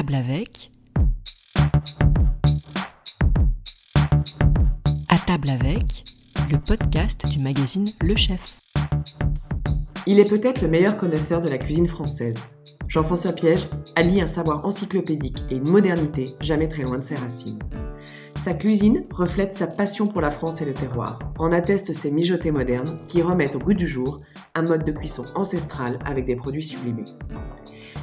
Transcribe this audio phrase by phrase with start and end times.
[0.00, 0.72] table avec.
[5.10, 6.04] À table avec,
[6.50, 8.56] le podcast du magazine Le Chef.
[10.06, 12.38] Il est peut-être le meilleur connaisseur de la cuisine française.
[12.88, 17.58] Jean-François Piège allie un savoir encyclopédique et une modernité jamais très loin de ses racines.
[18.42, 21.18] Sa cuisine reflète sa passion pour la France et le terroir.
[21.38, 24.18] En attestent ses mijotés modernes qui remettent au goût du jour
[24.54, 27.04] un mode de cuisson ancestral avec des produits sublimés.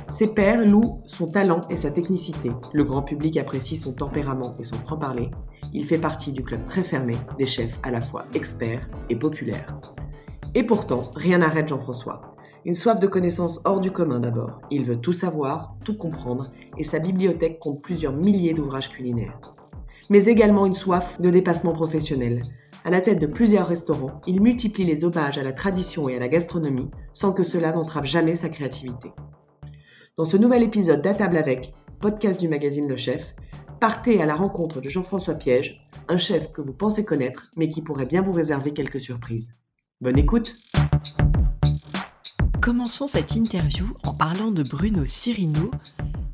[0.09, 2.52] Ses pairs louent son talent et sa technicité.
[2.73, 5.30] Le grand public apprécie son tempérament et son franc-parler.
[5.73, 9.77] Il fait partie du club très fermé des chefs à la fois experts et populaires.
[10.55, 12.35] Et pourtant, rien n'arrête Jean-François.
[12.66, 14.62] Une soif de connaissances hors du commun d'abord.
[14.71, 19.40] Il veut tout savoir, tout comprendre, et sa bibliothèque compte plusieurs milliers d'ouvrages culinaires
[20.09, 22.41] mais également une soif de dépassement professionnel.
[22.88, 26.20] À la tête de plusieurs restaurants, il multiplie les hommages à la tradition et à
[26.20, 29.12] la gastronomie sans que cela n'entrave jamais sa créativité.
[30.16, 33.36] Dans ce nouvel épisode d'À table avec, podcast du magazine Le Chef,
[33.82, 37.82] partez à la rencontre de Jean-François Piège, un chef que vous pensez connaître mais qui
[37.82, 39.49] pourrait bien vous réserver quelques surprises.
[39.99, 40.54] Bonne écoute
[42.62, 45.72] Commençons cette interview en parlant de Bruno Cirino,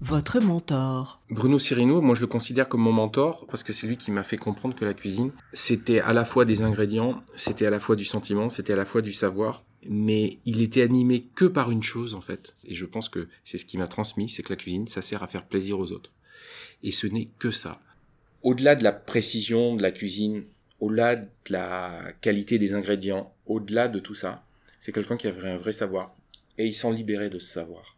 [0.04, 3.96] votre mentor Bruno Cirino, moi je le considère comme mon mentor parce que c'est lui
[3.96, 7.70] qui m'a fait comprendre que la cuisine, c'était à la fois des ingrédients, c'était à
[7.70, 11.46] la fois du sentiment, c'était à la fois du savoir, mais il était animé que
[11.46, 12.54] par une chose en fait.
[12.66, 15.24] Et je pense que c'est ce qui m'a transmis, c'est que la cuisine, ça sert
[15.24, 16.12] à faire plaisir aux autres.
[16.84, 17.80] Et ce n'est que ça.
[18.42, 20.44] Au-delà de la précision de la cuisine,
[20.82, 24.44] au-delà de la qualité des ingrédients, au-delà de tout ça,
[24.82, 26.14] c'est quelqu'un qui avait un vrai savoir.
[26.58, 27.96] Et il s'en libérait de ce savoir.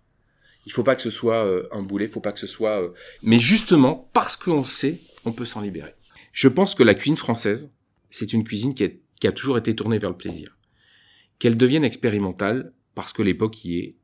[0.65, 2.81] Il faut pas que ce soit euh, un boulet, faut pas que ce soit.
[2.81, 5.93] Euh, Mais justement, parce qu'on sait, on peut s'en libérer.
[6.33, 7.71] Je pense que la cuisine française,
[8.09, 10.57] c'est une cuisine qui, qui a toujours été tournée vers le plaisir.
[11.39, 13.95] Qu'elle devienne expérimentale, parce que l'époque y est,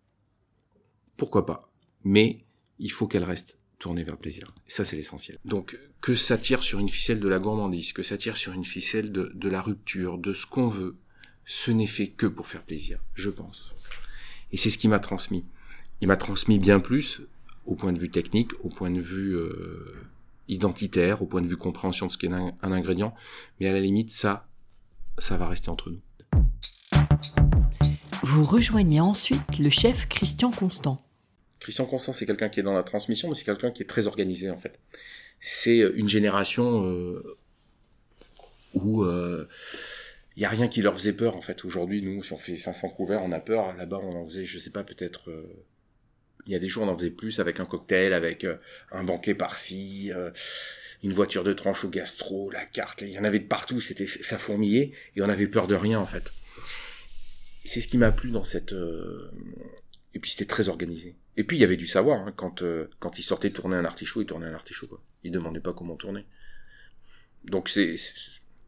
[1.18, 1.72] pourquoi pas.
[2.04, 2.46] Mais
[2.80, 4.54] il faut qu'elle reste tournée vers le plaisir.
[4.68, 5.38] Ça, c'est l'essentiel.
[5.44, 8.66] Donc, que ça tire sur une ficelle de la gourmandise, que ça tire sur une
[8.66, 10.98] ficelle de, de la rupture, de ce qu'on veut,
[11.46, 13.76] ce n'est fait que pour faire plaisir, je pense.
[14.52, 15.46] Et c'est ce qui m'a transmis
[16.02, 17.22] il m'a transmis bien plus
[17.66, 19.96] au point de vue technique, au point de vue euh,
[20.48, 23.14] identitaire, au point de vue compréhension de ce qu'est un, un, ingrédient.
[23.60, 24.48] Mais à la limite, ça,
[25.20, 26.02] ça va rester entre nous.
[28.24, 31.04] Vous rejoignez ensuite le chef Christian Constant.
[31.60, 34.08] Christian Constant, c'est quelqu'un qui est dans la transmission, mais c'est quelqu'un qui est très
[34.08, 34.80] organisé en fait.
[35.40, 37.38] C'est une génération euh,
[38.74, 39.48] où euh,
[40.36, 41.64] il y a rien qui leur faisait peur en fait.
[41.66, 43.76] Aujourd'hui, nous, si on fait 500 couverts, on a peur.
[43.76, 45.66] Là-bas, on en faisait, je sais pas, peut-être euh,
[46.46, 48.58] il y a des jours, on en faisait plus avec un cocktail, avec euh,
[48.92, 50.32] un banquet par-ci, euh,
[51.04, 53.02] une voiture de tranche au gastro, la carte.
[53.02, 53.82] Il y en avait de partout.
[53.82, 56.32] C'était ça fourmillait et on avait peur de rien en fait.
[57.66, 58.74] C'est ce qui m'a plu dans cette.
[58.74, 59.32] Euh,
[60.14, 61.16] et puis c'était très organisé.
[61.38, 62.20] Et puis il y avait du savoir.
[62.20, 62.34] Hein.
[62.36, 62.64] Quand
[63.00, 64.88] quand il sortait tourner un artichaut, il tournait un artichaut.
[64.88, 65.02] Quoi.
[65.24, 66.26] Il demandait pas comment tourner.
[67.46, 67.96] Donc c'est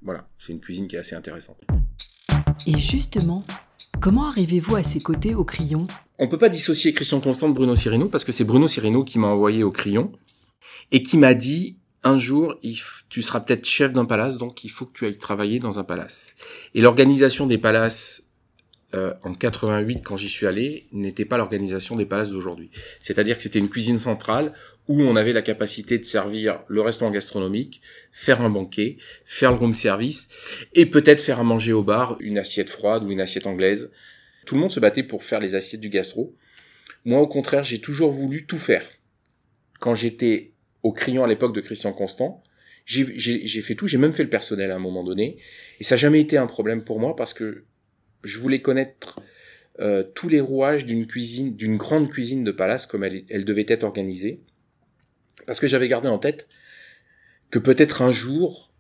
[0.02, 1.64] voilà, c'est une cuisine qui est assez intéressante.
[2.66, 3.44] Et justement,
[4.00, 5.86] comment arrivez-vous à ses côtés au crayon?
[6.18, 9.20] On peut pas dissocier Christian Constant de Bruno Cirino parce que c'est Bruno Cirino qui
[9.20, 10.14] m'a envoyé au crayon
[10.92, 12.56] et qui m'a dit un jour,
[13.10, 15.84] tu seras peut-être chef d'un palace, donc il faut que tu ailles travailler dans un
[15.84, 16.36] palace.
[16.74, 18.23] Et l'organisation des palaces
[18.96, 22.70] euh, en 88, quand j'y suis allé, n'était pas l'organisation des palaces d'aujourd'hui.
[23.00, 24.54] C'est-à-dire que c'était une cuisine centrale
[24.88, 27.82] où on avait la capacité de servir le restaurant gastronomique,
[28.12, 30.28] faire un banquet, faire le room service,
[30.74, 33.90] et peut-être faire à manger au bar une assiette froide ou une assiette anglaise.
[34.46, 36.36] Tout le monde se battait pour faire les assiettes du gastro.
[37.06, 38.86] Moi, au contraire, j'ai toujours voulu tout faire.
[39.80, 42.44] Quand j'étais au crayon à l'époque de Christian Constant,
[42.86, 45.38] j'ai fait tout, j'ai même fait le personnel à un moment donné,
[45.80, 47.64] et ça n'a jamais été un problème pour moi parce que
[48.24, 49.20] je voulais connaître
[49.80, 53.84] euh, tous les rouages d'une cuisine, d'une grande cuisine de palace comme elle, devait être
[53.84, 54.42] organisée,
[55.46, 56.48] parce que j'avais gardé en tête
[57.50, 58.72] que peut-être un jour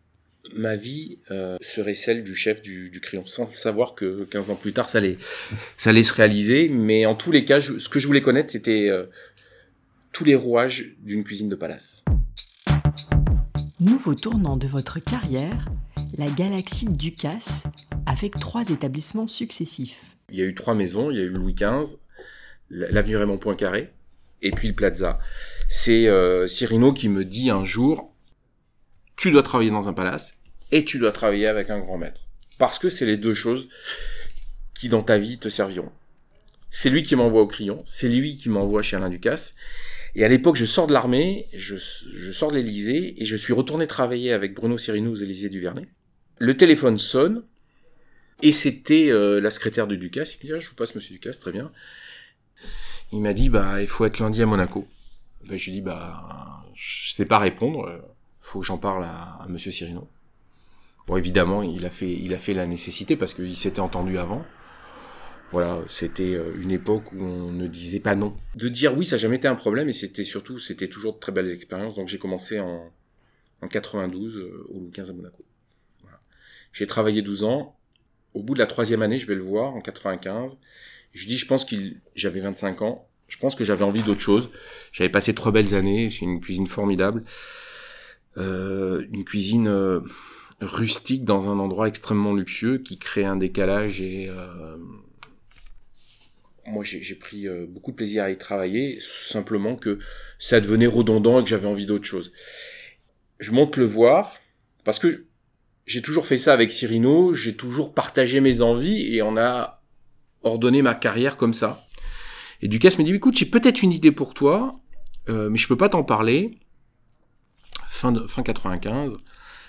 [0.55, 4.73] ma vie euh, serait celle du chef du, crayon, sans savoir que 15 ans plus
[4.73, 5.17] tard, ça allait,
[5.77, 6.69] ça allait se réaliser.
[6.69, 9.05] Mais en tous les cas, ce que je voulais connaître, c'était euh,
[10.11, 12.03] tous les rouages d'une cuisine de palace.
[13.79, 15.65] Nouveau tournant de votre carrière,
[16.17, 17.63] la galaxie Ducasse,
[18.05, 19.99] avec trois établissements successifs.
[20.29, 21.97] Il y a eu trois maisons, il y a eu Louis XV,
[22.69, 23.93] l'avenue Raymond Poincaré,
[24.41, 25.19] et puis le Plaza.
[25.69, 28.13] C'est euh, Cyrino qui me dit un jour,
[29.15, 30.35] tu dois travailler dans un palace
[30.71, 32.21] et tu dois travailler avec un grand maître.
[32.59, 33.69] Parce que c'est les deux choses
[34.73, 35.91] qui dans ta vie te serviront.
[36.69, 39.53] C'est lui qui m'envoie au crayon, c'est lui qui m'envoie chez Alain Ducasse.
[40.15, 43.87] Et à l'époque, je sors de l'armée, je, sors de l'Élysée et je suis retourné
[43.87, 45.87] travailler avec Bruno Cyrino aux Élysées du Vernet.
[46.39, 47.43] Le téléphone sonne
[48.41, 50.35] et c'était euh, la secrétaire de Ducasse.
[50.35, 51.71] Il dit ah, je vous passe Monsieur Ducasse, très bien.
[53.11, 54.87] Il m'a dit bah il faut être lundi à Monaco.
[55.47, 58.01] Ben, je lui dis, bah, je sais pas répondre.
[58.41, 60.07] Faut que j'en parle à, à Monsieur Cirino.
[61.07, 64.45] Bon, évidemment, il a fait, il la nécessité parce qu'il s'était entendu avant.
[65.51, 68.35] Voilà, c'était euh, une époque où on ne disait pas non.
[68.55, 71.19] De dire oui, ça n'a jamais été un problème et c'était surtout, c'était toujours de
[71.19, 71.93] très belles expériences.
[71.95, 72.91] Donc j'ai commencé en,
[73.61, 75.43] en 92 euh, au Louis à Monaco.
[76.71, 77.75] J'ai travaillé 12 ans.
[78.33, 80.57] Au bout de la troisième année, je vais le voir en 95.
[81.13, 83.07] Je dis, je pense qu'il, j'avais 25 ans.
[83.27, 84.49] Je pense que j'avais envie d'autre chose.
[84.91, 86.09] J'avais passé trois belles années.
[86.09, 87.23] C'est une cuisine formidable.
[88.37, 90.01] Euh, une cuisine euh,
[90.59, 94.77] rustique dans un endroit extrêmement luxueux qui crée un décalage et euh,
[96.65, 99.99] moi j'ai pris beaucoup de plaisir à y travailler, simplement que
[100.39, 102.31] ça devenait redondant et que j'avais envie d'autre chose.
[103.39, 104.39] Je monte le voir
[104.83, 105.25] parce que
[105.85, 109.81] j'ai toujours fait ça avec Cyrino, j'ai toujours partagé mes envies et on a
[110.43, 111.85] ordonné ma carrière comme ça.
[112.61, 114.71] Et Ducasse me dit écoute, j'ai peut-être une idée pour toi,
[115.29, 116.59] euh, mais je peux pas t'en parler.
[117.87, 119.13] Fin de fin 95,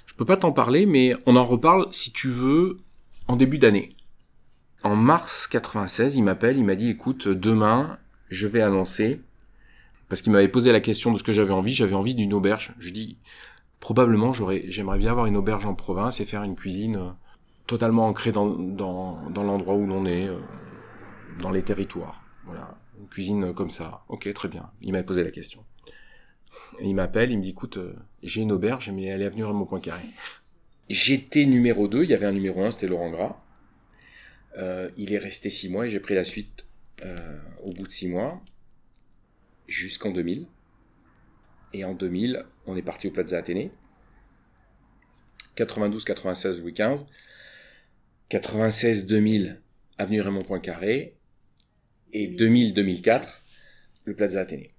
[0.06, 2.78] je peux pas t'en parler, mais on en reparle si tu veux
[3.28, 3.96] en début d'année
[4.84, 9.20] en mars 96, il m'appelle, il m'a dit écoute, demain, je vais annoncer
[10.08, 12.72] parce qu'il m'avait posé la question de ce que j'avais envie, j'avais envie d'une auberge.
[12.78, 13.16] Je dis
[13.84, 17.10] probablement j'aimerais bien avoir une auberge en province et faire une cuisine euh,
[17.66, 18.56] totalement ancrée dans
[19.36, 20.38] l'endroit où l'on est euh,
[21.38, 22.25] dans les territoires.
[22.46, 24.02] Voilà, une cuisine comme ça.
[24.08, 24.70] OK, très bien.
[24.81, 25.62] Il m'avait posé la question.
[26.81, 29.66] Il m'appelle, il me dit écoute, euh, j'ai une auberge mais elle est avenue Raymond
[29.66, 30.02] Poincaré.
[30.88, 33.37] J'étais numéro 2, il y avait un numéro 1, c'était Laurent Gras.
[34.56, 36.64] Euh, il est resté six mois et j'ai pris la suite
[37.04, 38.40] euh, au bout de six mois
[39.69, 40.46] jusqu'en 2000.
[41.75, 43.73] Et en 2000, on est parti au Plaza Athénée.
[45.56, 47.05] 92-96 Louis XV.
[48.31, 49.56] 96-2000
[49.99, 51.17] avenue Raymond Poincaré.
[52.12, 53.41] Et 2000-2004
[54.05, 54.71] le Plaza Athénée.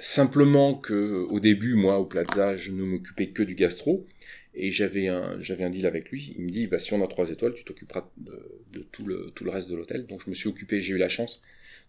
[0.00, 4.06] Simplement que au début, moi, au Plaza, je ne m'occupais que du gastro.
[4.52, 6.34] Et j'avais un, j'avais un deal avec lui.
[6.36, 9.30] Il me dit, bah, si on a trois étoiles, tu t'occuperas de, de, tout le,
[9.36, 10.06] tout le reste de l'hôtel.
[10.06, 11.42] Donc, je me suis occupé, j'ai eu la chance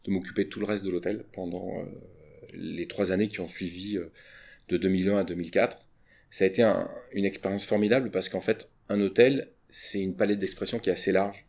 [0.05, 1.85] de m'occuper de tout le reste de l'hôtel pendant euh,
[2.53, 4.11] les trois années qui ont suivi euh,
[4.69, 5.77] de 2001 à 2004.
[6.29, 10.39] Ça a été un, une expérience formidable parce qu'en fait, un hôtel, c'est une palette
[10.39, 11.45] d'expression qui est assez large.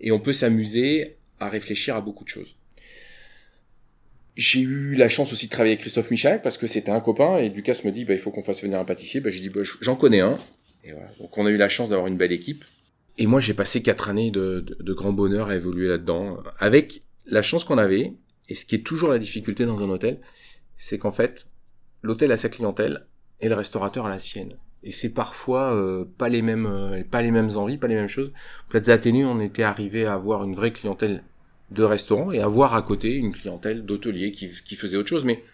[0.00, 2.56] Et on peut s'amuser à réfléchir à beaucoup de choses.
[4.34, 7.36] J'ai eu la chance aussi de travailler avec Christophe Michel parce que c'était un copain
[7.38, 9.20] et Ducasse me dit bah, il faut qu'on fasse venir un pâtissier.
[9.20, 10.38] Bah, j'ai dit bah, j'en connais un.
[10.84, 11.08] Et voilà.
[11.18, 12.64] Donc on a eu la chance d'avoir une belle équipe.
[13.18, 14.64] Et moi j'ai passé quatre années de,
[14.94, 18.14] grand bonheur à évoluer là-dedans avec la chance qu'on avait
[18.48, 20.18] et ce qui est toujours la difficulté dans un hôtel,
[20.78, 21.46] c'est qu'en fait
[22.02, 23.06] l'hôtel a sa clientèle
[23.40, 24.54] et le restaurateur a la sienne.
[24.84, 28.08] Et c'est parfois euh, pas les mêmes euh, pas les mêmes envies, pas les mêmes
[28.08, 28.32] choses.
[28.68, 31.22] Plaza Athénée, on était arrivé à avoir une vraie clientèle
[31.70, 35.24] de restaurants et avoir à côté une clientèle d'hôteliers qui, qui faisait autre chose.
[35.24, 35.44] Mais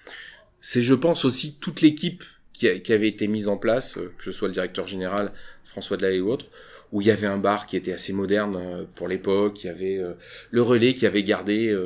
[0.61, 4.33] c'est, je pense, aussi toute l'équipe qui, avait été mise en place, euh, que ce
[4.33, 6.47] soit le directeur général François Delahaye ou autre,
[6.91, 10.03] où il y avait un bar qui était assez moderne pour l'époque, il y avait
[10.51, 11.77] le relais qui avait gardé,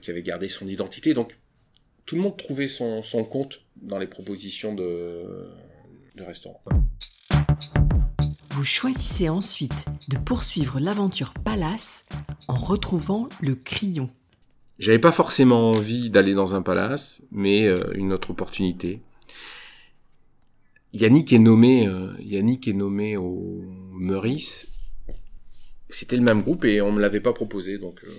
[0.00, 1.12] qui avait gardé son identité.
[1.12, 1.36] Donc
[2.10, 5.48] tout le monde trouvait son, son compte dans les propositions de,
[6.16, 6.58] de restaurants.
[8.50, 12.08] Vous choisissez ensuite de poursuivre l'aventure Palace
[12.48, 14.10] en retrouvant le crayon.
[14.80, 19.00] J'avais pas forcément envie d'aller dans un palace, mais euh, une autre opportunité.
[20.92, 23.62] Yannick est nommé, euh, Yannick est nommé au
[23.92, 24.66] Meurice.
[25.90, 28.10] C'était le même groupe et on me l'avait pas proposé, donc euh,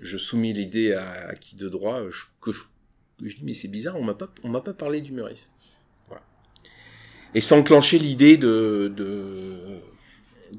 [0.00, 2.10] je soumis l'idée à, à, qui de droit.
[2.10, 2.62] Je, que je,
[3.22, 5.48] je dis mais c'est bizarre, on m'a pas, on m'a pas parlé du Meurice.
[6.08, 6.22] Voilà.
[7.34, 9.80] Et s'enclencher l'idée de, de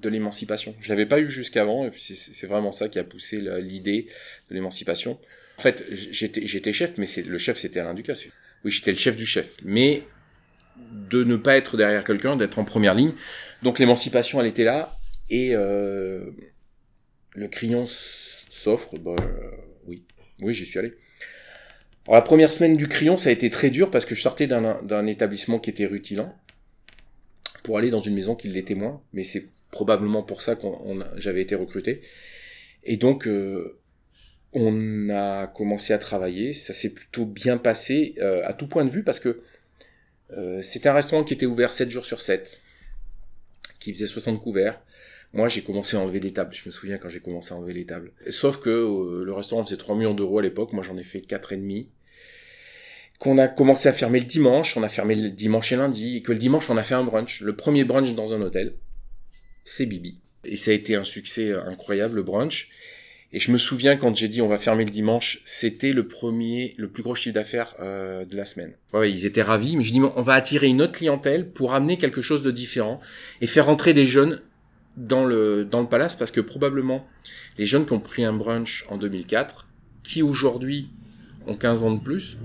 [0.02, 0.76] de l'émancipation.
[0.80, 4.08] Je l'avais pas eu jusqu'avant, et puis c'est vraiment ça qui a poussé l'idée
[4.50, 5.20] de l'émancipation.
[5.58, 8.26] En fait, j'étais chef, mais le chef c'était Alain Ducasse.
[8.64, 10.04] Oui, j'étais le chef du chef, mais
[10.92, 13.14] de ne pas être derrière quelqu'un, d'être en première ligne.
[13.64, 14.98] Donc l'émancipation, elle était là,
[15.30, 16.30] et euh,
[17.34, 18.98] le crayon s'offre.
[18.98, 19.16] Bah,
[19.86, 20.04] oui,
[20.42, 20.94] oui, j'y suis allé.
[22.08, 24.48] Alors, la première semaine du crayon, ça a été très dur parce que je sortais
[24.48, 26.34] d'un établissement qui était rutilant
[27.64, 30.68] pour aller dans une maison qui l'était moins, mais c'est probablement pour ça que
[31.18, 32.02] j'avais été recruté.
[32.86, 33.78] Et donc, euh,
[34.54, 36.54] on a commencé à travailler.
[36.54, 39.42] Ça s'est plutôt bien passé euh, à tout point de vue parce que
[40.32, 42.58] euh, c'était un restaurant qui était ouvert 7 jours sur 7,
[43.80, 44.82] qui faisait 60 couverts.
[45.34, 46.54] Moi, j'ai commencé à enlever des tables.
[46.54, 48.12] Je me souviens quand j'ai commencé à enlever les tables.
[48.30, 50.72] Sauf que euh, le restaurant faisait 3 millions d'euros à l'époque.
[50.74, 51.90] Moi, j'en ai fait quatre et demi.
[53.20, 54.78] Qu'on a commencé à fermer le dimanche.
[54.78, 56.18] On a fermé le dimanche et lundi.
[56.18, 57.42] Et que le dimanche, on a fait un brunch.
[57.42, 58.74] Le premier brunch dans un hôtel
[59.68, 60.18] c'est Bibi.
[60.46, 62.70] Et ça a été un succès incroyable, le brunch.
[63.34, 66.74] Et je me souviens quand j'ai dit on va fermer le dimanche, c'était le premier,
[66.78, 68.74] le plus gros chiffre d'affaires euh, de la semaine.
[68.94, 71.98] Ouais, ils étaient ravis, mais je dis on va attirer une autre clientèle pour amener
[71.98, 73.02] quelque chose de différent
[73.42, 74.42] et faire entrer des jeunes
[74.96, 77.06] dans le dans le palace parce que probablement
[77.58, 79.68] les jeunes qui ont pris un brunch en 2004,
[80.04, 80.90] qui aujourd'hui
[81.48, 82.38] ont 15 ans de plus,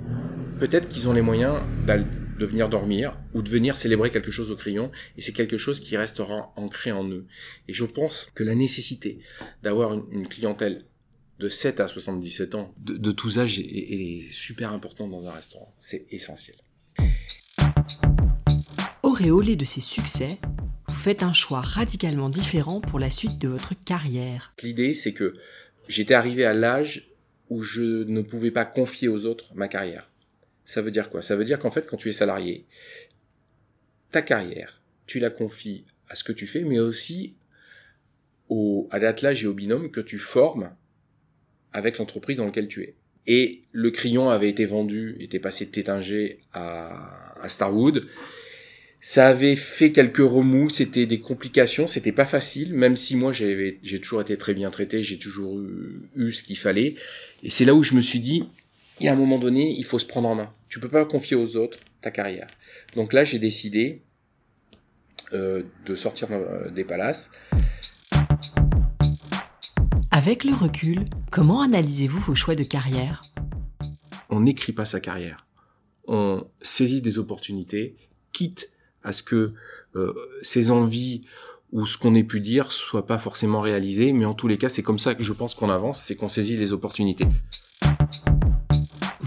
[0.62, 1.56] peut-être qu'ils ont les moyens
[1.88, 5.80] de venir dormir ou de venir célébrer quelque chose au crayon et c'est quelque chose
[5.80, 7.26] qui restera ancré en eux.
[7.66, 9.18] Et je pense que la nécessité
[9.64, 10.84] d'avoir une, clientèle
[11.40, 15.74] de 7 à 77 ans, de, tous âges, est, est super important dans un restaurant.
[15.80, 16.54] C'est essentiel.
[19.02, 20.38] Auréolé de ses succès,
[20.86, 24.54] vous faites un choix radicalement différent pour la suite de votre carrière.
[24.62, 25.34] L'idée, c'est que
[25.88, 27.10] j'étais arrivé à l'âge
[27.50, 30.11] où je ne pouvais pas confier aux autres ma carrière.
[30.64, 31.22] Ça veut dire quoi?
[31.22, 32.66] Ça veut dire qu'en fait, quand tu es salarié,
[34.10, 37.34] ta carrière, tu la confies à ce que tu fais, mais aussi
[38.48, 40.74] au, à l'attelage et au binôme que tu formes
[41.72, 42.94] avec l'entreprise dans laquelle tu es.
[43.26, 48.06] Et le crayon avait été vendu, était passé de Tétinger à, Starwood.
[49.00, 54.00] Ça avait fait quelques remous, c'était des complications, c'était pas facile, même si moi j'ai
[54.00, 56.94] toujours été très bien traité, j'ai toujours eu, eu ce qu'il fallait.
[57.42, 58.44] Et c'est là où je me suis dit,
[59.04, 60.52] y a un moment donné, il faut se prendre en main.
[60.68, 62.46] Tu peux pas confier aux autres ta carrière.
[62.94, 64.02] Donc là, j'ai décidé
[65.32, 67.30] euh, de sortir euh, des palaces.
[70.10, 73.22] Avec le recul, comment analysez-vous vos choix de carrière?
[74.28, 75.46] On n'écrit pas sa carrière.
[76.06, 77.96] On saisit des opportunités,
[78.32, 78.70] quitte
[79.02, 79.54] à ce que
[79.96, 81.22] euh, ses envies
[81.72, 84.68] ou ce qu'on ait pu dire soit pas forcément réalisé, mais en tous les cas,
[84.68, 87.26] c'est comme ça que je pense qu'on avance, c'est qu'on saisit les opportunités.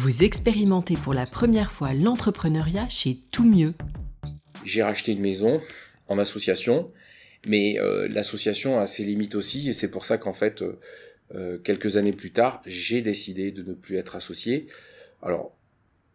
[0.05, 3.73] Vous expérimentez pour la première fois l'entrepreneuriat chez Tout Mieux.
[4.63, 5.61] J'ai racheté une maison
[6.07, 6.91] en association,
[7.47, 10.79] mais euh, l'association a ses limites aussi, et c'est pour ça qu'en fait, euh,
[11.33, 14.67] euh quelques années plus tard, j'ai décidé de ne plus être associé.
[15.23, 15.57] Alors,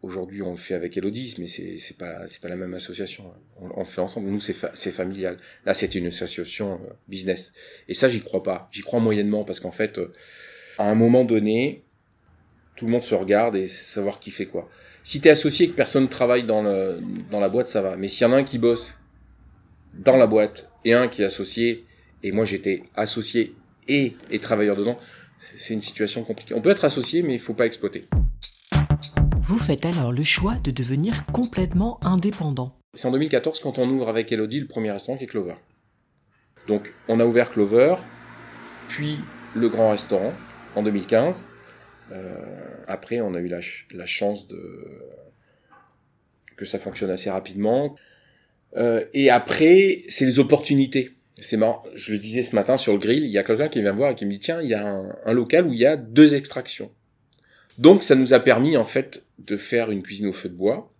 [0.03, 3.31] Aujourd'hui, on le fait avec Elodie, mais c'est c'est pas la même association.
[3.59, 4.29] On, le fait ensemble.
[4.29, 5.37] Nous, c'est familial.
[5.63, 7.53] Là, c'était une association business.
[7.87, 8.67] Et ça, j'y crois pas.
[8.71, 10.01] J'y crois moyennement parce qu'en fait,
[10.79, 11.83] à un moment donné,
[12.81, 14.67] tout le monde se regarde et savoir qui fait quoi.
[15.03, 17.95] Si t'es associé et que personne travaille dans le dans la boîte, ça va.
[17.95, 18.97] Mais s'il y en a un qui bosse
[19.93, 21.85] dans la boîte et un qui est associé,
[22.23, 23.53] et moi j'étais associé
[23.87, 24.97] et, et travailleur dedans,
[25.57, 26.55] c'est une situation compliquée.
[26.55, 28.07] On peut être associé, mais il faut pas exploiter.
[29.43, 32.75] Vous faites alors le choix de devenir complètement indépendant.
[32.95, 35.57] C'est en 2014 quand on ouvre avec Elodie le premier restaurant qui est Clover.
[36.67, 37.97] Donc on a ouvert Clover,
[38.87, 39.19] puis
[39.53, 40.33] le grand restaurant
[40.75, 41.43] en 2015.
[42.11, 44.59] Euh, après on a eu la, chance de
[46.57, 47.95] que ça fonctionne assez rapidement.
[48.77, 51.11] Euh, et après c'est les opportunités.
[51.39, 53.81] C'est marrant, je le disais ce matin sur le grill, il y a quelqu'un qui
[53.81, 55.79] vient me voir et qui me dit tiens il y a un local où il
[55.79, 56.91] y a deux extractions.
[57.77, 60.93] Donc ça nous a permis en fait de faire une cuisine au feu de bois.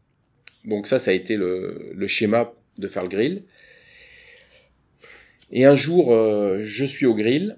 [0.65, 3.43] Donc ça, ça a été le, schéma de faire le grill.
[5.51, 7.57] Et un jour, euh, je suis au grill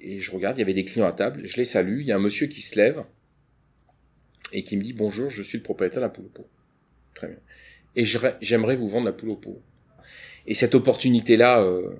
[0.00, 2.12] et je regarde, il y avait des clients à table, je les salue, il y
[2.12, 3.04] a un monsieur qui se lève
[4.52, 6.48] et qui me dit bonjour, je suis le propriétaire de la poule au pot.
[7.14, 7.38] Très bien.
[7.96, 9.60] Et j'aimerais vous vendre la poule au pot.
[10.46, 11.94] Et cette opportunité-là, euh,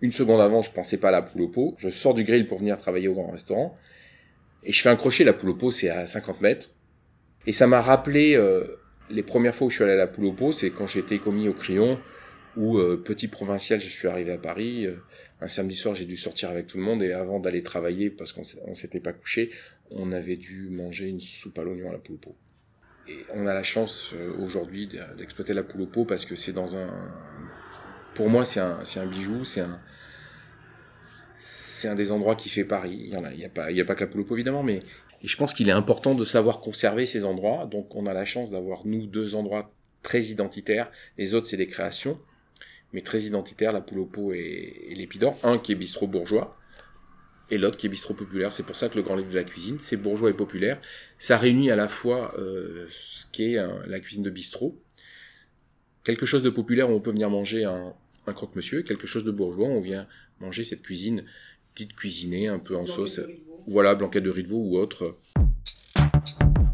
[0.00, 1.74] une seconde avant, je pensais pas à la poule au pot.
[1.78, 3.74] Je sors du grill pour venir travailler au grand restaurant.
[4.62, 6.70] Et je fais un crochet, la poule au pot, c'est à 50 mètres.
[7.46, 8.64] Et ça m'a rappelé euh,
[9.10, 11.18] les premières fois où je suis allé à la poule au pot, c'est quand j'étais
[11.18, 11.98] commis au crayon,
[12.56, 14.86] ou euh, petit provincial, je suis arrivé à Paris.
[14.86, 14.96] Euh,
[15.40, 18.32] un samedi soir, j'ai dû sortir avec tout le monde, et avant d'aller travailler, parce
[18.32, 19.50] qu'on s'était pas couché,
[19.90, 22.18] on avait dû manger une soupe à l'oignon à la poule.
[23.08, 27.10] Et on a la chance aujourd'hui d'exploiter la poule parce que c'est dans un...
[28.14, 29.80] Pour moi, c'est un, un bijou, c'est un
[31.80, 32.98] c'est un des endroits qui fait Paris.
[33.06, 34.62] Il y en a, y a pas, il y a pas que la pot évidemment,
[34.62, 34.80] mais
[35.24, 37.66] je pense qu'il est important de savoir conserver ces endroits.
[37.66, 40.90] Donc on a la chance d'avoir nous deux endroits très identitaires.
[41.16, 42.20] Les autres c'est des créations,
[42.92, 45.38] mais très identitaires, la poule au pot et, l'épidore.
[45.42, 46.56] Un qui est bistrot bourgeois
[47.50, 48.52] et l'autre qui est bistrot populaire.
[48.52, 50.80] C'est pour ça que le grand livre de la cuisine, c'est bourgeois et populaire.
[51.18, 54.80] Ça réunit à la fois euh, ce qu'est est la cuisine de bistrot,
[56.04, 57.92] quelque chose de populaire où on peut venir manger un,
[58.26, 60.06] un croque-monsieur, quelque chose de bourgeois où on vient
[60.40, 61.24] manger cette cuisine
[61.74, 63.20] petite cuisinée un peu en sauce.
[63.66, 65.16] Voilà, blanquette de riz de veau ou autre.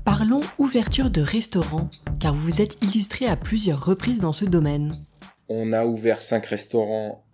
[0.05, 4.93] Parlons ouverture de restaurant, car vous vous êtes illustré à plusieurs reprises dans ce domaine.
[5.49, 7.25] On a ouvert cinq restaurants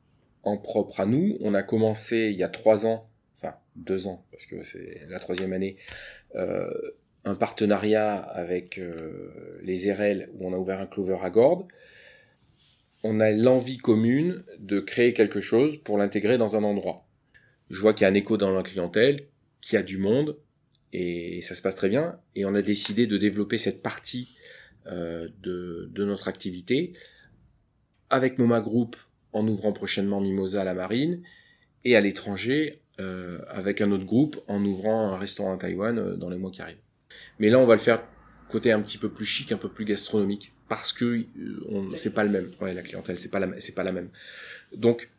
[0.42, 1.36] en propre à nous.
[1.40, 5.18] On a commencé il y a trois ans, enfin deux ans, parce que c'est la
[5.18, 5.76] troisième année,
[6.34, 6.70] euh,
[7.24, 11.66] un partenariat avec euh, les RL où on a ouvert un clover à Gordes.
[13.04, 17.06] On a l'envie commune de créer quelque chose pour l'intégrer dans un endroit.
[17.70, 19.26] je vois qu'il y a un écho dans la clientèle,
[19.60, 20.38] qu'il y a du monde,
[20.92, 22.18] et ça se passe très bien.
[22.34, 24.36] Et on a décidé de développer cette partie
[24.86, 26.92] euh, de, de, notre activité
[28.12, 28.96] avec Moma Group
[29.32, 31.22] en ouvrant prochainement Mimosa à la marine
[31.84, 36.14] et à l'étranger euh, avec un autre groupe en ouvrant un restaurant à Taïwan euh,
[36.14, 36.76] dans les mois qui arrivent.
[37.38, 38.04] Mais là, on va le faire
[38.50, 42.22] côté un petit peu plus chic, un peu plus gastronomique parce que euh, c'est pas
[42.22, 42.50] le même.
[42.60, 44.10] La clientèle, c'est pas la, pas la même.
[44.76, 45.10] Donc,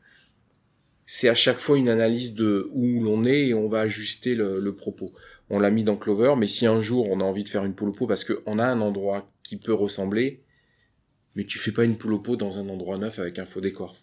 [1.08, 4.60] c'est à chaque fois une analyse de où l'on est et on va ajuster le,
[4.60, 5.14] le propos.
[5.50, 7.74] On l'a mis dans Clover, mais si un jour on a envie de faire une
[7.74, 10.43] poule au pot parce qu'on a un endroit qui peut ressembler,
[11.36, 13.62] mais tu fais pas une poule au pot dans un endroit neuf avec un faux
[13.62, 13.96] décor.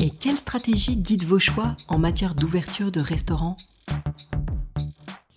[0.00, 3.56] Et quelle stratégie guide vos choix en matière d'ouverture de restaurants?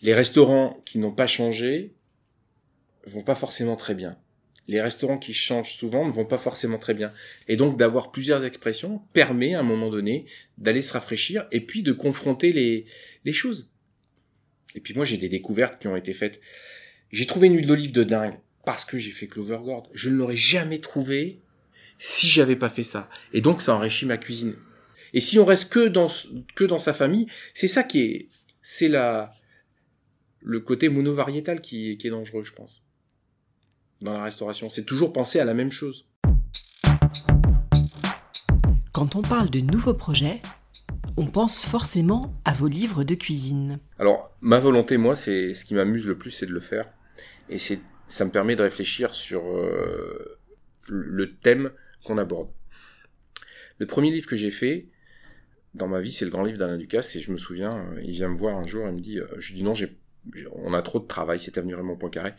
[0.02, 1.90] Les restaurants qui n'ont pas changé
[3.06, 4.18] vont pas forcément très bien
[4.68, 7.12] les restaurants qui changent souvent ne vont pas forcément très bien.
[7.48, 10.26] Et donc d'avoir plusieurs expressions permet à un moment donné
[10.58, 12.86] d'aller se rafraîchir et puis de confronter les,
[13.26, 13.70] les choses.
[14.76, 16.40] Et puis moi j'ai des découvertes qui ont été faites.
[17.12, 19.90] J'ai trouvé une huile d'olive de dingue parce que j'ai fait Clovergord.
[19.94, 21.40] Je ne l'aurais jamais trouvé
[22.00, 23.10] si j'avais pas fait ça.
[23.34, 24.56] Et donc ça enrichit ma cuisine.
[25.14, 26.08] Et si on reste que dans
[26.56, 28.30] que dans sa famille, c'est ça qui est
[28.62, 29.32] c'est la
[30.42, 32.84] le côté monovariétal qui, qui est dangereux, je pense
[34.04, 34.70] dans la restauration.
[34.70, 36.06] C'est toujours penser à la même chose.
[38.92, 40.40] Quand on parle de nouveaux projets,
[41.18, 43.80] on pense forcément à vos livres de cuisine.
[43.98, 46.90] Alors, ma volonté, moi, c'est ce qui m'amuse le plus, c'est de le faire.
[47.50, 47.80] Et c'est,
[48.10, 50.40] ça me permet de réfléchir sur euh,
[50.88, 51.72] le thème
[52.04, 52.50] qu'on aborde.
[53.80, 54.88] Le premier livre que j'ai fait
[55.74, 57.16] dans ma vie, c'est le grand livre d'Alain Ducasse.
[57.16, 59.28] Et je me souviens, euh, il vient me voir un jour, il me dit, euh,
[59.40, 59.74] je dis non,
[60.54, 62.34] on a trop de travail, c'est avenue Raymond Poincaré.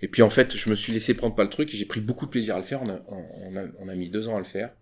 [0.00, 2.00] Et puis en fait, je me suis laissé prendre pas le truc et j'ai pris
[2.00, 2.82] beaucoup de plaisir à le faire.
[2.82, 4.72] On a, mis deux ans à le faire.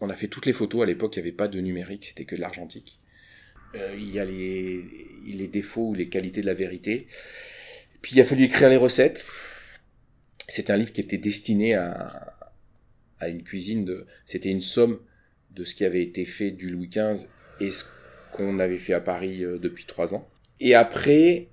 [0.00, 0.82] On a fait toutes les photos.
[0.82, 2.98] À l'époque, il n'y avait pas de numérique, c'était que de l'argentique.
[3.76, 7.06] Euh, il y a les défauts ou les qualités de la vérité.
[8.02, 9.24] Puis il a fallu écrire les recettes.
[10.48, 12.36] C'était un livre qui était destiné à,
[13.20, 14.06] à une cuisine de.
[14.26, 14.98] C'était une somme
[15.50, 17.26] de ce qui avait été fait du Louis XV
[17.60, 17.84] et ce
[18.32, 20.28] qu'on avait fait à Paris euh, depuis trois ans.
[20.60, 21.48] Et après,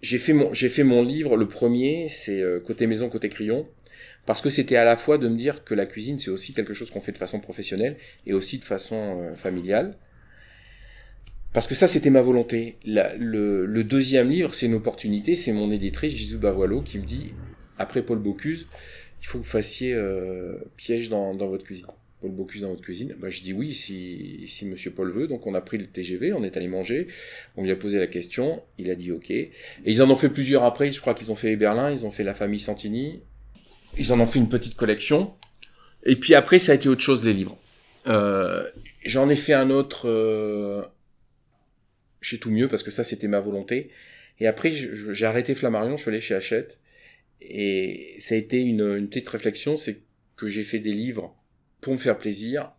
[0.00, 3.68] j'ai fait mon, j'ai fait mon livre, le premier, c'est euh, Côté maison, côté crayon,
[4.26, 6.74] parce que c'était à la fois de me dire que la cuisine, c'est aussi quelque
[6.74, 7.96] chose qu'on fait de façon professionnelle
[8.26, 9.96] et aussi de façon euh, familiale.
[11.52, 12.76] Parce que ça, c'était ma volonté.
[12.84, 17.34] le, deuxième livre, c'est une opportunité, c'est mon éditrice, Gisou Bavoilo, qui me dit,
[17.78, 18.66] après Paul Bocuse,
[19.20, 21.86] il faut que vous fassiez euh, piège dans votre cuisine.
[22.22, 25.26] Paul Bocuse dans votre cuisine bah, Je dis oui, si, si Monsieur Paul veut.
[25.26, 27.08] Donc on a pris le TGV, on est allé manger,
[27.56, 29.30] on lui a posé la question, il a dit ok.
[29.30, 29.52] Et
[29.84, 32.24] ils en ont fait plusieurs après, je crois qu'ils ont fait Berlin, ils ont fait
[32.24, 33.20] la famille Santini,
[33.98, 35.34] ils en ont fait une petite collection.
[36.04, 37.58] Et puis après, ça a été autre chose, les livres.
[38.06, 38.64] Euh,
[39.04, 40.82] J'en ai fait un autre euh,
[42.22, 43.90] chez Tout Mieux, parce que ça, c'était ma volonté.
[44.38, 46.80] Et après, j'ai arrêté Flammarion, je suis allé chez Hachette.
[47.40, 50.02] Et ça a été une, petite réflexion, c'est
[50.36, 51.36] que j'ai fait des livres
[51.80, 52.72] pour me faire plaisir.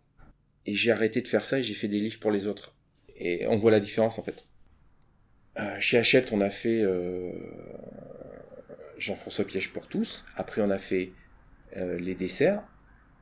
[0.66, 2.74] Et j'ai arrêté de faire ça et j'ai fait des livres pour les autres.
[3.16, 4.44] Et on voit la différence en fait.
[5.58, 7.32] Euh, chez Hachette, on a fait euh,
[8.98, 10.24] Jean-François Piège pour tous.
[10.36, 11.12] Après, on a fait
[11.76, 12.62] euh, les desserts,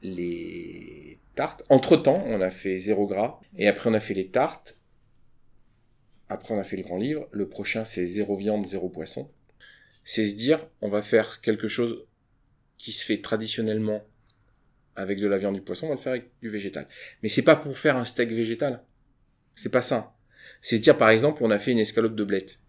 [0.02, 1.64] les tartes.
[1.68, 3.40] Entre-temps, on a fait zéro gras.
[3.56, 4.76] Et après, on a fait les tartes.
[6.32, 7.28] Après, on a fait le grand livre.
[7.30, 9.30] Le prochain, c'est zéro viande, zéro poisson.
[10.04, 12.06] C'est se dire, on va faire quelque chose
[12.78, 14.02] qui se fait traditionnellement
[14.96, 16.88] avec de la viande du poisson, on va le faire avec du végétal.
[17.22, 18.82] Mais c'est pas pour faire un steak végétal.
[19.54, 20.14] C'est pas ça.
[20.60, 22.60] C'est dire par exemple, on a fait une escalope de blette,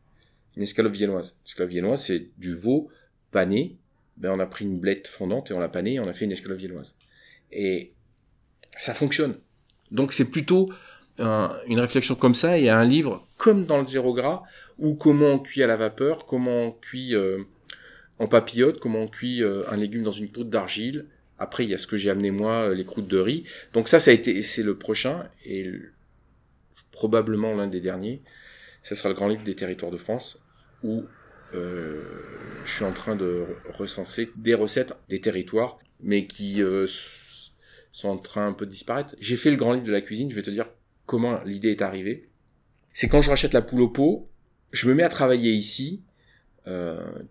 [0.56, 1.36] une escalope viennoise.
[1.45, 2.89] L'escalope viennoise, c'est du veau
[3.32, 3.78] pané.
[4.17, 6.26] Ben on a pris une blette fondante et on l'a pané et on a fait
[6.26, 6.95] une escalope viennoise.
[7.52, 7.93] Et
[8.78, 9.39] ça fonctionne.
[9.91, 10.69] Donc c'est plutôt
[11.19, 14.43] une réflexion comme ça et un livre comme dans le zéro gras
[14.80, 17.43] ou comment on cuit à la vapeur, comment on cuit euh,
[18.19, 21.08] en papillote, comment on cuit euh, un légume dans une poudre d'argile,
[21.39, 23.43] après, il y a ce que j'ai amené moi, euh, les croûtes de riz.
[23.73, 25.69] Donc ça, ça a été, c'est le prochain et
[26.91, 28.21] probablement l'un des derniers.
[28.84, 30.39] Ce sera le grand livre des territoires de France
[30.84, 31.04] où
[31.52, 32.02] je
[32.65, 36.62] suis en train de recenser des recettes des territoires, mais qui
[37.91, 39.15] sont en train un peu de disparaître.
[39.19, 40.32] J'ai fait le grand livre de la cuisine.
[40.32, 40.65] Je vais te dire
[41.05, 42.29] comment l'idée est arrivée.
[42.93, 44.29] C'est quand je rachète la poule au pot,
[44.71, 46.01] je me mets à travailler ici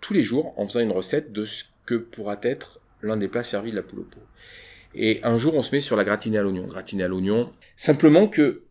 [0.00, 3.42] tous les jours en faisant une recette de ce que pourra être l'un des plats
[3.42, 4.20] servis de la poule au pot.
[4.94, 6.66] Et un jour, on se met sur la gratinée à l'oignon.
[6.66, 7.52] Gratinée à l'oignon.
[7.76, 8.64] Simplement que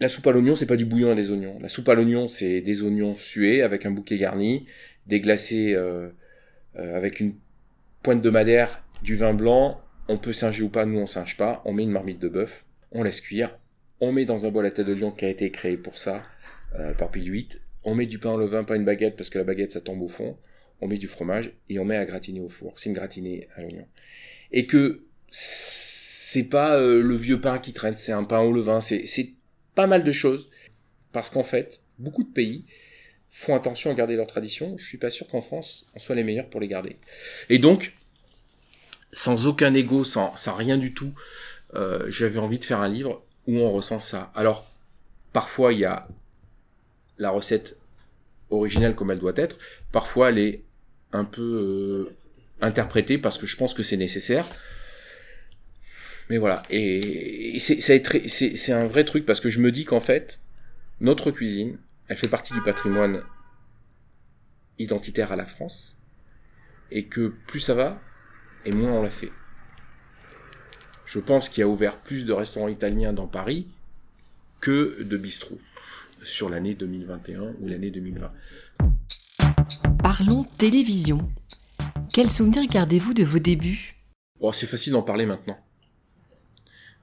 [0.00, 1.58] la soupe à l'oignon, c'est pas du bouillon à des oignons.
[1.60, 4.66] La soupe à l'oignon, c'est des oignons sués avec un bouquet garni,
[5.06, 6.08] déglacés euh,
[6.76, 7.34] euh, avec une
[8.02, 9.80] pointe de madère, du vin blanc.
[10.08, 11.62] On peut singer ou pas, nous on singe pas.
[11.64, 13.56] On met une marmite de bœuf, on laisse cuire,
[14.02, 16.24] on met dans un bol à tête de lion qui a été créé pour ça,
[16.74, 19.38] euh, par Pile 8, on met du pain au levain, pas une baguette, parce que
[19.38, 20.36] la baguette, ça tombe au fond,
[20.80, 22.76] on met du fromage, et on met à gratiner au four.
[22.80, 23.86] C'est une gratinée à l'oignon.
[24.50, 28.80] Et que c'est pas euh, le vieux pain qui traîne, c'est un pain au levain,
[28.80, 29.30] c'est
[29.76, 30.50] pas mal de choses,
[31.12, 32.64] parce qu'en fait, beaucoup de pays
[33.30, 34.76] font attention à garder leurs traditions.
[34.78, 36.96] Je suis pas sûr qu'en France, on soit les meilleurs pour les garder.
[37.48, 37.94] Et donc,
[39.12, 41.14] sans aucun ego, sans, sans rien du tout,
[41.76, 44.30] euh, j'avais envie de faire un livre où on ressent ça.
[44.34, 44.70] Alors,
[45.32, 46.08] parfois, il y a
[47.18, 47.76] la recette
[48.50, 49.58] originale comme elle doit être.
[49.90, 50.62] Parfois, elle est
[51.12, 52.16] un peu euh,
[52.60, 54.46] interprétée parce que je pense que c'est nécessaire.
[56.30, 56.62] Mais voilà.
[56.70, 60.38] Et, c'est un vrai truc parce que je me dis qu'en fait,
[61.00, 61.78] notre cuisine,
[62.08, 63.22] elle fait partie du patrimoine
[64.78, 65.96] identitaire à la France.
[66.90, 68.00] Et que plus ça va,
[68.64, 69.32] et moins on l'a fait.
[71.12, 73.66] Je pense qu'il y a ouvert plus de restaurants italiens dans Paris
[74.60, 75.60] que de bistrots
[76.24, 78.32] sur l'année 2021 ou l'année 2020.
[80.02, 81.18] Parlons télévision.
[82.14, 83.94] Quel souvenir gardez-vous de vos débuts?
[84.40, 85.58] Oh, C'est facile d'en parler maintenant.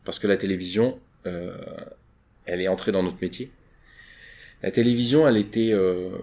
[0.03, 1.55] Parce que la télévision, euh,
[2.45, 3.51] elle est entrée dans notre métier.
[4.63, 5.71] La télévision, elle était...
[5.71, 6.17] Euh,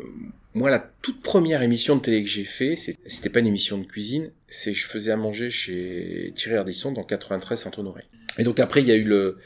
[0.56, 3.84] moi, la toute première émission de télé que j'ai fait, c'était pas une émission de
[3.84, 8.04] cuisine, c'est je faisais à manger chez Thierry Ardisson dans 93 Saint-Honoré.
[8.38, 9.36] Et donc après, il y a eu le,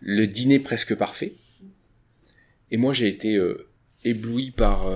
[0.00, 1.34] le dîner presque parfait.
[2.70, 3.66] Et moi, j'ai été euh,
[4.04, 4.94] ébloui par euh,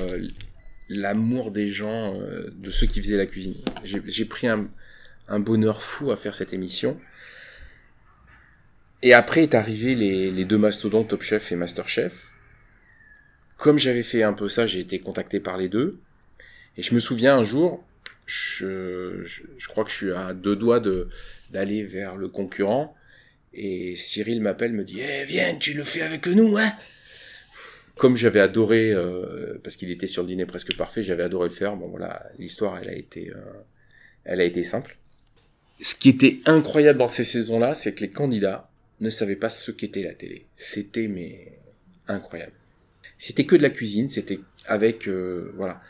[0.88, 3.57] l'amour des gens, euh, de ceux qui faisaient la cuisine.
[3.83, 4.71] J'ai pris un,
[5.27, 7.01] un, bonheur fou à faire cette émission.
[9.03, 12.38] Et après est arrivé les, les deux mastodontes Top Chef et Master Chef.
[13.59, 15.99] Comme j'avais fait un peu ça, j'ai été contacté par les deux.
[16.79, 17.85] Et je me souviens un jour,
[18.25, 21.09] je, je, crois que je suis à deux doigts de
[21.51, 22.94] d'aller vers le concurrent.
[23.53, 26.73] Et Cyril m'appelle, me dit Eh, viens, tu le fais avec nous, hein
[27.99, 31.55] comme j'avais adoré, euh, parce qu'il était sur le dîner presque parfait, j'avais adoré le
[31.55, 31.77] faire.
[31.77, 33.35] Bon voilà, l'histoire, elle a été, euh,
[34.25, 34.97] elle a été simple.
[35.83, 39.71] Ce qui était incroyable dans ces saisons-là, c'est que les candidats ne savaient pas ce
[39.71, 40.47] qu'était la télé.
[40.57, 41.59] C'était mais
[42.07, 42.53] incroyable.
[43.18, 45.81] C'était que de la cuisine, c'était avec euh, voilà.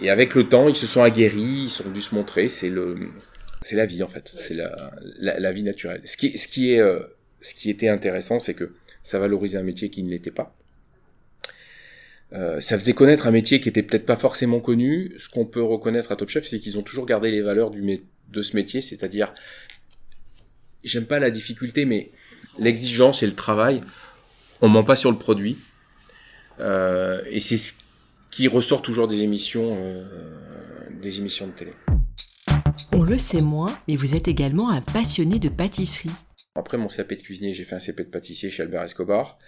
[0.00, 2.48] Et avec le temps, ils se sont aguerris, ils sont dû se montrer.
[2.48, 3.10] C'est le,
[3.62, 6.02] c'est la vie en fait, c'est la, la, la, vie naturelle.
[6.04, 6.82] Ce qui, ce qui est,
[7.40, 8.72] ce qui était intéressant, c'est que
[9.04, 10.56] ça valorisait un métier qui ne l'était pas
[12.34, 15.12] euh, ça faisait connaître un métier qui était peut-être pas forcément connu.
[15.18, 18.00] Ce qu'on peut reconnaître à Top Chef, c'est qu'ils ont toujours gardé les valeurs du
[18.30, 19.32] de ce métier, c'est-à-dire,
[20.82, 22.10] j'aime pas la difficulté, mais
[22.58, 23.80] l'exigence et le travail.
[24.60, 25.73] On ment pas sur le produit, euh,
[26.58, 27.74] et c'est ce
[28.34, 30.04] qui ressort toujours des émissions, euh,
[31.00, 31.72] des émissions de télé.
[32.92, 36.10] On le sait moins, mais vous êtes également un passionné de pâtisserie.
[36.56, 39.38] Après mon CAP de cuisinier, j'ai fait un CP de pâtissier chez Albert Escobar.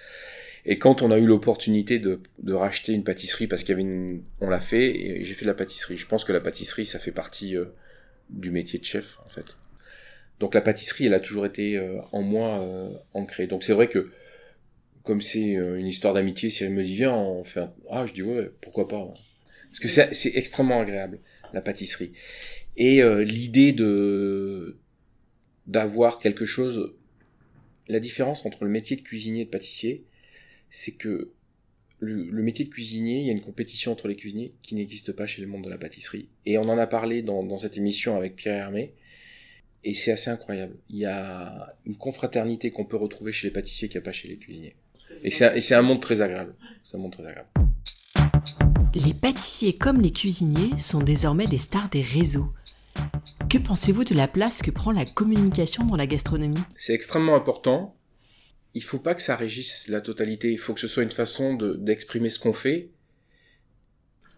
[0.64, 3.82] Et quand on a eu l'opportunité de, de, racheter une pâtisserie, parce qu'il y avait
[3.82, 5.96] une, on l'a fait, et j'ai fait de la pâtisserie.
[5.96, 7.66] Je pense que la pâtisserie, ça fait partie euh,
[8.30, 9.56] du métier de chef, en fait.
[10.38, 13.46] Donc la pâtisserie, elle a toujours été euh, en moi euh, ancrée.
[13.46, 14.10] Donc c'est vrai que,
[15.06, 17.72] comme c'est une histoire d'amitié, Cyril me dit viens, on fait un...
[17.90, 19.14] Ah, je dis ouais, pourquoi pas.
[19.70, 21.20] Parce que c'est extrêmement agréable,
[21.52, 22.12] la pâtisserie.
[22.76, 24.78] Et l'idée de
[25.66, 26.94] d'avoir quelque chose...
[27.88, 30.04] La différence entre le métier de cuisinier et de pâtissier,
[30.70, 31.32] c'est que
[31.98, 35.26] le, métier de cuisinier, il y a une compétition entre les cuisiniers qui n'existe pas
[35.26, 36.28] chez le monde de la pâtisserie.
[36.44, 38.92] Et on en a parlé dans, cette émission avec Pierre Hermé,
[39.84, 40.76] et c'est assez incroyable.
[40.90, 44.12] Il y a une confraternité qu'on peut retrouver chez les pâtissiers qu'il n'y a pas
[44.12, 44.76] chez les cuisiniers.
[45.22, 46.54] Et c'est un, monde très agréable.
[46.84, 47.48] C'est un monde très agréable.
[48.94, 52.52] Les pâtissiers comme les cuisiniers sont désormais des stars des réseaux.
[53.48, 56.62] Que pensez-vous de la place que prend la communication dans la gastronomie?
[56.76, 57.96] C'est extrêmement important
[58.76, 60.52] il faut pas que ça régisse la totalité.
[60.52, 62.90] Il faut que ce soit une façon d'exprimer ce qu'on fait.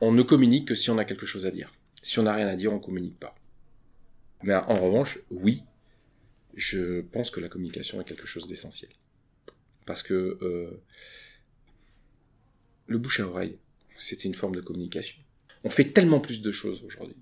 [0.00, 1.74] On ne communique que si on a quelque chose à dire.
[2.04, 3.34] Si on n'a rien à dire, on communique pas.
[4.44, 5.64] Mais en revanche, oui,
[6.54, 8.92] je pense que la communication est quelque chose d'essentiel.
[9.88, 10.82] Parce que euh,
[12.86, 13.56] le bouche à oreille,
[13.96, 15.16] c'était une forme de communication.
[15.64, 17.16] On fait tellement plus de choses aujourd'hui.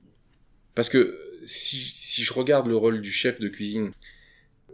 [0.74, 3.92] Parce que si, si je regarde le rôle du chef de cuisine,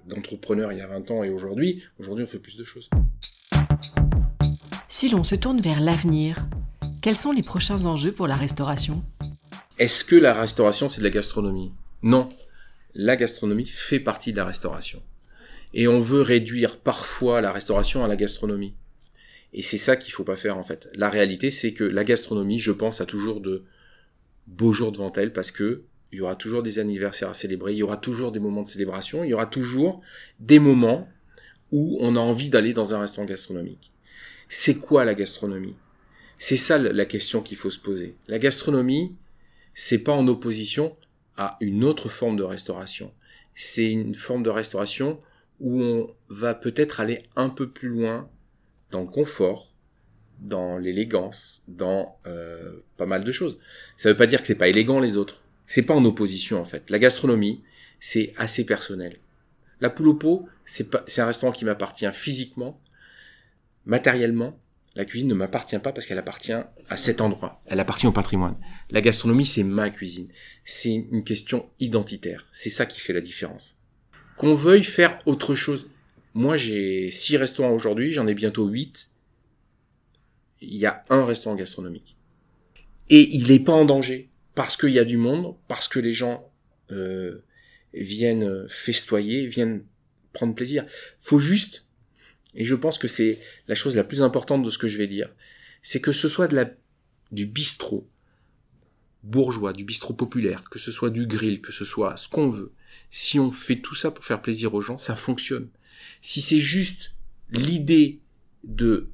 [0.07, 2.88] d'entrepreneurs il y a 20 ans et aujourd'hui, aujourd'hui on fait plus de choses.
[4.88, 6.48] Si l'on se tourne vers l'avenir,
[7.02, 9.05] quels sont les prochains enjeux pour la restauration?
[9.78, 11.74] Est-ce que la restauration c'est de la gastronomie?
[12.02, 12.31] Non.
[12.94, 15.02] La gastronomie fait partie de la restauration.
[15.75, 18.75] Et on veut réduire parfois la restauration à la gastronomie.
[19.53, 20.89] Et c'est ça qu'il faut pas faire en fait.
[20.95, 23.65] La réalité c'est que la gastronomie, je pense, a toujours de
[24.47, 27.79] beaux jours devant elle parce que il y aura toujours des anniversaires à célébrer, il
[27.79, 30.03] y aura toujours des moments de célébration, il y aura toujours
[30.41, 31.09] des moments
[31.71, 33.93] où on a envie d'aller dans un restaurant gastronomique.
[34.51, 35.75] C'est quoi la gastronomie?
[36.37, 38.15] C'est ça la question qu'il faut se poser.
[38.29, 39.15] La gastronomie,
[39.75, 40.97] c'est pas en opposition
[41.39, 43.13] à une autre forme de restauration.
[43.55, 45.19] C'est une forme de restauration
[45.62, 48.29] où on va peut-être aller un peu plus loin
[48.90, 49.72] dans le confort,
[50.40, 53.59] dans l'élégance, dans euh, pas mal de choses.
[53.96, 55.42] Ça veut pas dire que c'est pas élégant les autres.
[55.66, 56.90] C'est pas en opposition en fait.
[56.90, 57.62] La gastronomie,
[58.01, 59.18] c'est assez personnel.
[59.81, 62.79] La poule au pot, c'est un restaurant qui m'appartient physiquement,
[63.87, 64.59] matériellement.
[64.94, 67.62] La cuisine ne m'appartient pas parce qu'elle appartient à cet endroit.
[67.66, 68.57] Elle appartient au patrimoine.
[68.90, 70.29] La gastronomie, c'est ma cuisine.
[70.64, 72.46] C'est une question identitaire.
[72.53, 73.77] C'est ça qui fait la différence.
[74.42, 75.88] Qu'on veuille faire autre chose.
[76.35, 79.09] Moi, j'ai six restaurants aujourd'hui, j'en ai bientôt huit.
[80.61, 82.16] Il y a un restaurant gastronomique.
[83.09, 86.12] Et il n'est pas en danger parce qu'il y a du monde, parce que les
[86.12, 86.50] gens
[86.90, 87.44] euh,
[87.94, 89.85] viennent festoyer, viennent
[90.33, 90.87] prendre plaisir.
[91.20, 91.85] Faut juste,
[92.57, 95.07] et je pense que c'est la chose la plus importante de ce que je vais
[95.07, 95.33] dire,
[95.83, 96.68] c'est que ce soit de la,
[97.31, 98.11] du bistrot
[99.22, 102.72] bourgeois, du bistrot populaire, que ce soit du grill, que ce soit ce qu'on veut.
[103.11, 105.68] Si on fait tout ça pour faire plaisir aux gens, ça fonctionne.
[106.20, 107.12] Si c'est juste
[107.50, 108.20] l'idée
[108.64, 109.11] de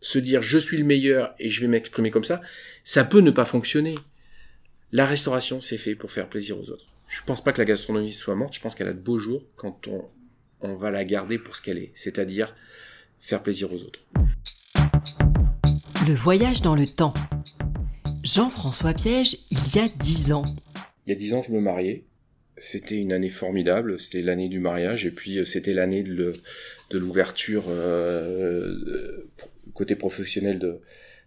[0.00, 2.40] se dire je suis le meilleur et je vais m'exprimer comme ça,
[2.84, 3.94] ça peut ne pas fonctionner.
[4.92, 6.86] La restauration, c'est fait pour faire plaisir aux autres.
[7.08, 9.44] Je pense pas que la gastronomie soit morte, je pense qu'elle a de beaux jours
[9.56, 10.08] quand on,
[10.60, 12.54] on va la garder pour ce qu'elle est, c'est-à-dire
[13.18, 14.00] faire plaisir aux autres.
[16.06, 17.14] Le voyage dans le temps.
[18.22, 20.44] Jean-François Piège, il y a dix ans.
[21.06, 22.04] Il y a dix ans, je me mariais.
[22.56, 26.32] C'était une année formidable, c'était l'année du mariage et puis euh, c'était l'année de
[26.92, 29.28] l'ouverture euh,
[29.72, 30.80] côté professionnel de,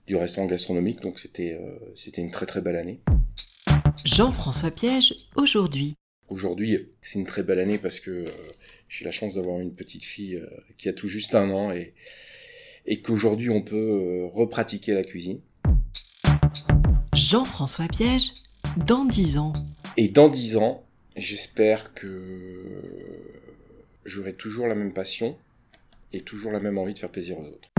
[0.08, 3.02] du restaurant gastronomique, donc c'était euh, c'était une très très belle année.
[4.06, 5.96] Jean-François Piège, aujourd'hui.
[6.30, 8.26] Aujourd'hui, c'est une très belle année parce que euh,
[8.88, 10.42] j'ai la chance d'avoir une petite fille
[10.78, 11.94] qui a tout juste un an et,
[12.86, 15.42] et qu'aujourd'hui on peut repratiquer la cuisine.
[17.14, 18.32] Jean-François Piège,
[18.86, 19.52] dans dix ans.
[19.98, 20.87] Et dans dix ans,
[21.18, 22.08] j'espère que
[24.06, 25.36] j'aurai toujours la même passion
[26.14, 27.70] et toujours la même envie de faire plaisir aux autres.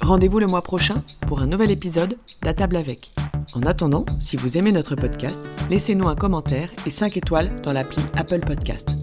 [0.00, 3.10] Rendez-vous le mois prochain pour un nouvel épisode d'À table avec.
[3.54, 8.02] En attendant, si vous aimez notre podcast, laissez-nous un commentaire et 5 étoiles dans l'appli
[8.16, 8.97] Apple Podcast.